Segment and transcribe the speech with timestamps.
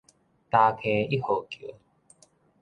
[0.03, 0.07] 礁坑
[1.11, 1.75] 一號橋